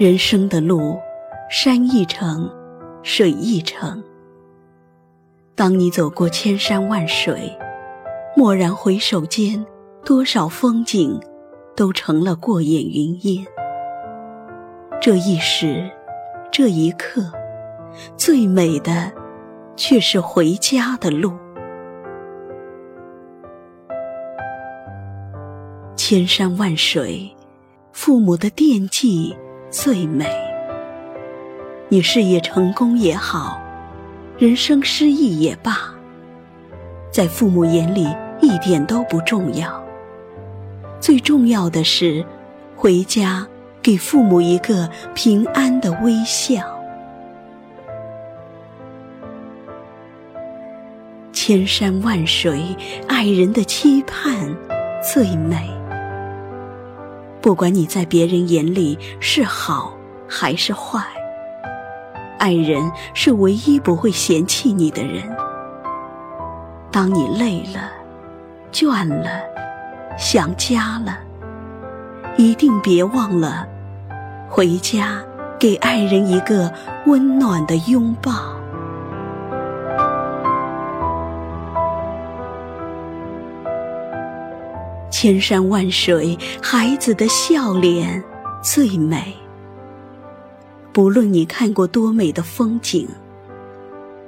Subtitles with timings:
[0.00, 0.98] 人生的路，
[1.50, 2.50] 山一程，
[3.02, 4.02] 水一程。
[5.54, 7.54] 当你走过千山万水，
[8.34, 9.62] 蓦然回首间，
[10.02, 11.20] 多少风景
[11.76, 13.46] 都成了过眼云烟。
[15.02, 15.90] 这一时，
[16.50, 17.30] 这一刻，
[18.16, 19.12] 最美的，
[19.76, 21.30] 却是回家的路。
[25.94, 27.36] 千山万水，
[27.92, 29.36] 父母的惦记
[29.70, 30.26] 最美。
[31.88, 33.60] 你事业成功也好，
[34.38, 35.94] 人生失意也罢，
[37.10, 38.08] 在父母眼里
[38.40, 39.82] 一点都不重要。
[41.00, 42.24] 最重要的是，
[42.76, 43.46] 回家
[43.80, 46.62] 给父母一个平安的微笑。
[51.32, 52.76] 千山万水，
[53.08, 54.54] 爱人的期盼
[55.02, 55.79] 最美。
[57.42, 59.94] 不管你在别人眼里是好
[60.28, 61.02] 还是坏，
[62.38, 62.82] 爱人
[63.14, 65.22] 是唯一不会嫌弃你的人。
[66.92, 67.90] 当你累了、
[68.70, 69.40] 倦了、
[70.18, 71.18] 想家了，
[72.36, 73.66] 一定别忘了
[74.48, 75.22] 回家
[75.58, 76.70] 给爱人一个
[77.06, 78.59] 温暖的拥抱。
[85.20, 88.24] 千山万水，孩子的笑脸
[88.62, 89.36] 最美。
[90.94, 93.06] 不论你看过多美的风景，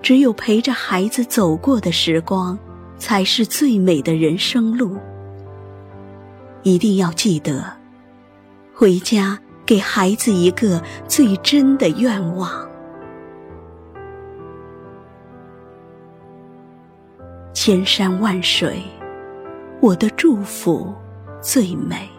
[0.00, 2.56] 只有陪着孩子走过的时光，
[2.98, 4.96] 才是最美的人生路。
[6.62, 7.64] 一定要记得，
[8.72, 12.48] 回家给孩子一个最真的愿望。
[17.52, 18.80] 千山万水。
[19.86, 20.92] 我的祝福
[21.40, 22.10] 最美。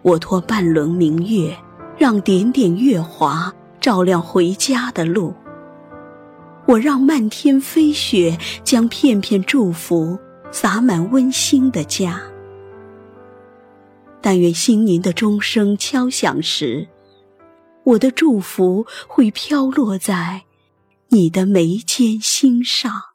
[0.00, 1.54] 我托半轮明月，
[1.98, 3.52] 让点点月华
[3.82, 5.34] 照亮回家的路。
[6.64, 10.18] 我让漫天飞雪将片片祝福
[10.50, 12.18] 洒满温馨的家。
[14.22, 16.88] 但愿新年的钟声敲响时，
[17.84, 20.44] 我的祝福会飘落在
[21.08, 23.13] 你的眉间心上。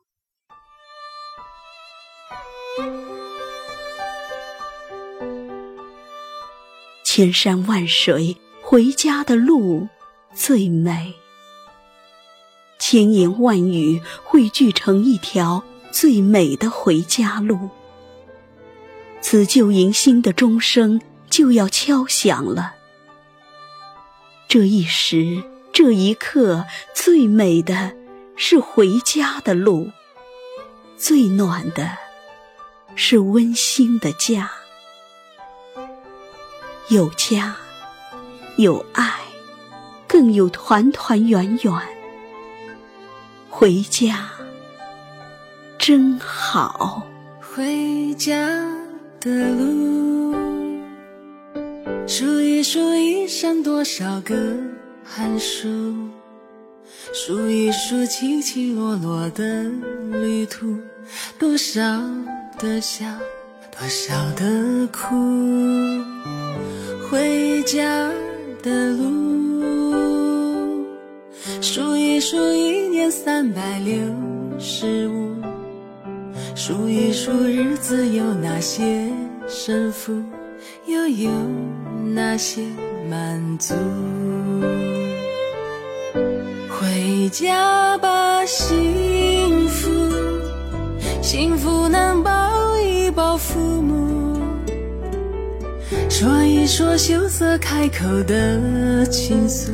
[7.20, 9.90] 千山万水，回家的路
[10.34, 11.16] 最美。
[12.80, 17.72] 千言万语汇聚成一条最美的回家路。
[19.20, 22.76] 辞旧迎新的钟声就要敲响了。
[24.48, 25.44] 这一时，
[25.74, 26.66] 这一刻，
[26.96, 27.94] 最美的
[28.38, 29.92] 是回家的路，
[30.96, 31.98] 最暖的
[32.96, 34.50] 是温馨的家。
[36.90, 37.56] 有家，
[38.58, 39.14] 有爱，
[40.08, 41.74] 更有团团圆圆。
[43.48, 44.28] 回家
[45.78, 47.04] 真好。
[47.40, 48.36] 回家
[49.20, 50.34] 的路，
[52.08, 54.36] 数一数一生多少个
[55.04, 55.68] 寒暑，
[57.14, 59.64] 数一数起起落落的
[60.12, 60.76] 旅途，
[61.38, 61.82] 多少
[62.58, 63.06] 的笑，
[63.80, 65.16] 多少的苦。
[67.10, 68.12] 回家
[68.62, 70.86] 的路，
[71.62, 73.96] 数一数一年三百六
[74.60, 75.34] 十五，
[76.56, 79.10] 数一数日子有哪些
[79.48, 80.22] 胜负，
[80.86, 81.32] 又有
[82.14, 82.62] 哪些
[83.10, 83.76] 满足？
[86.68, 89.90] 回家吧，幸福，
[91.22, 91.79] 幸福
[96.20, 99.72] 说一说羞涩开口的倾诉，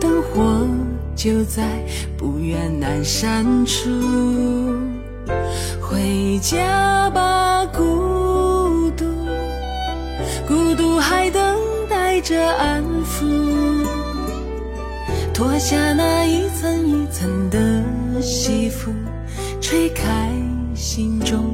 [0.00, 0.68] 灯火
[1.16, 1.68] 就在
[2.16, 3.90] 不远南山处。
[5.80, 9.04] 回家吧，孤独，
[10.46, 11.42] 孤独还等
[11.90, 13.84] 待着安抚。
[15.32, 17.82] 脱下那一层一层的
[18.22, 18.92] 西服，
[19.60, 20.30] 吹开
[20.72, 21.53] 心中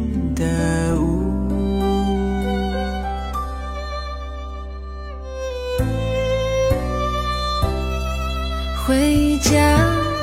[9.41, 9.79] 家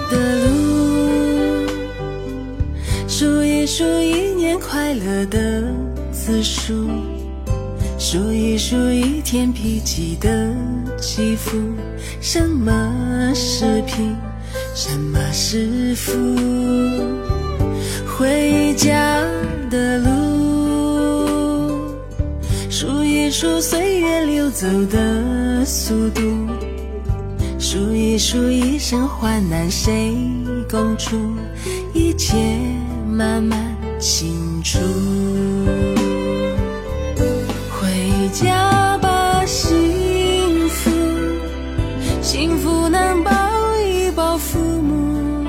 [0.10, 1.68] 的路，
[3.08, 5.64] 数一数一年快乐的
[6.12, 6.90] 次数，
[7.98, 10.54] 数一数一天脾气的
[11.00, 11.58] 起伏。
[12.22, 14.16] 什么是贫，
[14.74, 16.14] 什么是富？
[18.08, 19.22] 回家
[19.70, 20.08] 的路，
[22.70, 23.38] 数一数。
[23.38, 26.22] 数岁月流走的速度，
[27.70, 30.16] 数一数一生患难谁
[30.72, 31.18] 共处，
[31.94, 32.34] 一切
[33.06, 34.80] 慢慢清楚。
[37.70, 40.90] 回家吧，幸福，
[42.22, 43.32] 幸福能抱
[43.82, 45.46] 一抱父母，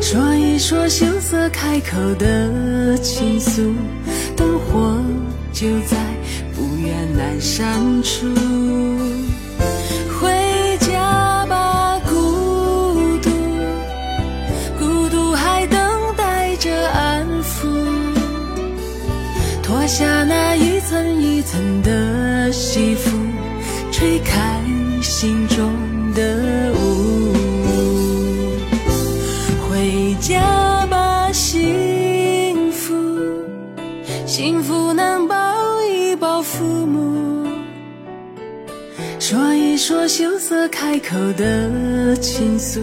[0.00, 3.74] 说一说羞涩开口的倾诉，
[4.34, 4.98] 灯火。
[5.50, 5.96] 就在
[6.54, 8.28] 不远阑珊处，
[22.78, 23.10] 的西服，
[23.90, 24.62] 吹开
[25.02, 25.72] 心中
[26.14, 27.34] 的雾，
[29.68, 32.94] 回家吧，幸福，
[34.26, 35.48] 幸福能抱。
[36.40, 37.48] 父母
[39.18, 42.80] 说一说羞涩开口的倾诉，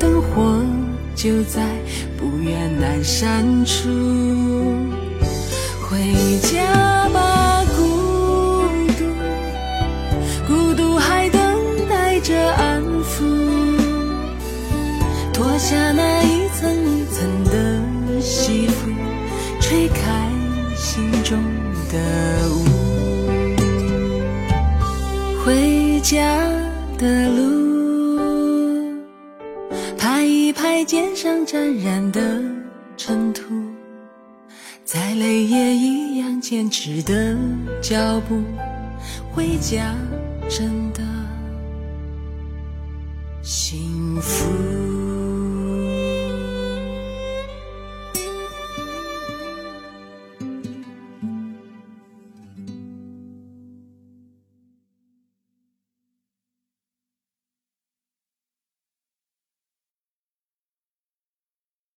[0.00, 0.60] 灯火
[1.14, 1.64] 就在
[2.18, 3.88] 不远阑珊处。
[5.80, 5.96] 回
[6.40, 6.81] 家
[21.32, 21.42] 中
[21.90, 21.96] 的
[22.50, 22.60] 雾。
[25.42, 26.36] 回家
[26.98, 29.00] 的路，
[29.96, 32.38] 拍一拍肩上沾染的
[32.98, 33.44] 尘土，
[34.84, 37.34] 再累也一样坚持的
[37.80, 38.42] 脚步。
[39.34, 39.94] 回家
[40.50, 41.00] 真的
[43.40, 44.81] 幸福。